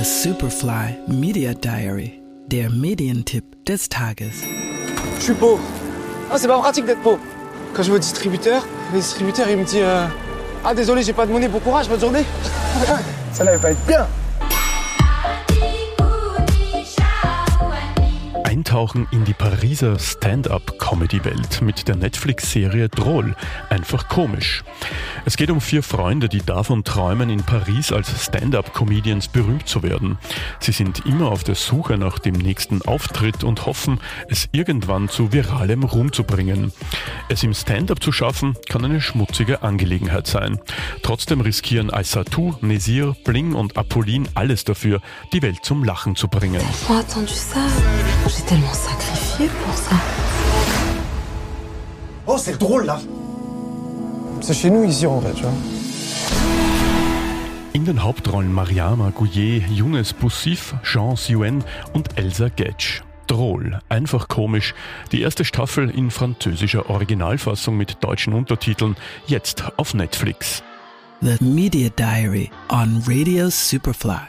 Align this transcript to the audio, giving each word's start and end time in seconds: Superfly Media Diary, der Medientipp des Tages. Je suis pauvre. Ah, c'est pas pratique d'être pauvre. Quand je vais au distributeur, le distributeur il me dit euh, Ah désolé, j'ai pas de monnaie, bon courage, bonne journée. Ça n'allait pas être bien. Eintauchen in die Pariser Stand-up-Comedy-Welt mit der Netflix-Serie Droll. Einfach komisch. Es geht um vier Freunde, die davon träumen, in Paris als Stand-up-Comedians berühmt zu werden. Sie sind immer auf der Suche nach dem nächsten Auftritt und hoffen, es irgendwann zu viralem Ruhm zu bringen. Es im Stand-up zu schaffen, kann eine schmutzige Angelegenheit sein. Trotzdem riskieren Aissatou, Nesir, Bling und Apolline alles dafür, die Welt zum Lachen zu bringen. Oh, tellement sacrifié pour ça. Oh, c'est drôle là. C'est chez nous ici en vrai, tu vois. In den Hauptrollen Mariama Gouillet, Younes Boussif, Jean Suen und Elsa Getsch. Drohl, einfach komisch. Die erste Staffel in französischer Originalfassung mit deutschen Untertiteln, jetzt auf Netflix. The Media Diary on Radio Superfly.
Superfly 0.00 0.96
Media 1.06 1.52
Diary, 1.52 2.20
der 2.48 2.70
Medientipp 2.70 3.44
des 3.66 3.88
Tages. 3.88 4.42
Je 5.18 5.22
suis 5.22 5.34
pauvre. 5.34 5.60
Ah, 6.30 6.38
c'est 6.38 6.48
pas 6.48 6.58
pratique 6.58 6.86
d'être 6.86 7.02
pauvre. 7.02 7.20
Quand 7.74 7.82
je 7.82 7.90
vais 7.90 7.96
au 7.96 8.00
distributeur, 8.00 8.66
le 8.92 8.98
distributeur 8.98 9.48
il 9.50 9.58
me 9.58 9.64
dit 9.64 9.80
euh, 9.80 10.06
Ah 10.64 10.74
désolé, 10.74 11.02
j'ai 11.02 11.12
pas 11.12 11.26
de 11.26 11.30
monnaie, 11.30 11.46
bon 11.46 11.60
courage, 11.60 11.88
bonne 11.88 12.00
journée. 12.00 12.24
Ça 13.32 13.44
n'allait 13.44 13.58
pas 13.58 13.70
être 13.70 13.86
bien. 13.86 14.08
Eintauchen 18.62 19.08
in 19.10 19.24
die 19.24 19.32
Pariser 19.32 19.98
Stand-up-Comedy-Welt 19.98 21.62
mit 21.62 21.88
der 21.88 21.96
Netflix-Serie 21.96 22.88
Droll. 22.88 23.34
Einfach 23.70 24.08
komisch. 24.08 24.62
Es 25.24 25.36
geht 25.36 25.50
um 25.50 25.60
vier 25.60 25.82
Freunde, 25.82 26.28
die 26.28 26.42
davon 26.42 26.84
träumen, 26.84 27.28
in 27.28 27.42
Paris 27.42 27.90
als 27.90 28.24
Stand-up-Comedians 28.24 29.26
berühmt 29.26 29.68
zu 29.68 29.82
werden. 29.82 30.16
Sie 30.60 30.70
sind 30.70 31.04
immer 31.06 31.32
auf 31.32 31.42
der 31.42 31.56
Suche 31.56 31.98
nach 31.98 32.20
dem 32.20 32.34
nächsten 32.34 32.82
Auftritt 32.82 33.42
und 33.42 33.66
hoffen, 33.66 33.98
es 34.28 34.48
irgendwann 34.52 35.08
zu 35.08 35.32
viralem 35.32 35.82
Ruhm 35.82 36.12
zu 36.12 36.22
bringen. 36.22 36.72
Es 37.28 37.42
im 37.42 37.54
Stand-up 37.54 38.00
zu 38.00 38.12
schaffen, 38.12 38.54
kann 38.68 38.84
eine 38.84 39.00
schmutzige 39.00 39.64
Angelegenheit 39.64 40.28
sein. 40.28 40.60
Trotzdem 41.02 41.40
riskieren 41.40 41.92
Aissatou, 41.92 42.54
Nesir, 42.60 43.16
Bling 43.24 43.54
und 43.54 43.76
Apolline 43.76 44.28
alles 44.34 44.62
dafür, 44.62 45.00
die 45.32 45.42
Welt 45.42 45.64
zum 45.64 45.82
Lachen 45.82 46.14
zu 46.14 46.28
bringen. 46.28 46.62
Oh, 46.88 47.02
tellement 48.52 48.74
sacrifié 48.74 49.48
pour 49.64 49.74
ça. 49.74 49.96
Oh, 52.26 52.36
c'est 52.36 52.58
drôle 52.58 52.84
là. 52.84 53.00
C'est 54.42 54.52
chez 54.52 54.68
nous 54.68 54.84
ici 54.84 55.06
en 55.06 55.20
vrai, 55.20 55.32
tu 55.34 55.42
vois. 55.42 55.52
In 57.74 57.84
den 57.84 58.04
Hauptrollen 58.04 58.52
Mariama 58.52 59.10
Gouillet, 59.10 59.62
Younes 59.70 60.12
Boussif, 60.20 60.74
Jean 60.82 61.16
Suen 61.16 61.64
und 61.94 62.10
Elsa 62.16 62.48
Getsch. 62.48 63.00
Drohl, 63.26 63.78
einfach 63.88 64.28
komisch. 64.28 64.74
Die 65.12 65.22
erste 65.22 65.46
Staffel 65.46 65.88
in 65.88 66.10
französischer 66.10 66.90
Originalfassung 66.90 67.78
mit 67.78 68.04
deutschen 68.04 68.34
Untertiteln, 68.34 68.96
jetzt 69.26 69.64
auf 69.78 69.94
Netflix. 69.94 70.62
The 71.22 71.42
Media 71.42 71.88
Diary 71.88 72.50
on 72.68 73.02
Radio 73.06 73.48
Superfly. 73.48 74.28